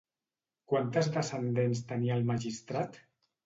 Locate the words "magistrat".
2.33-3.03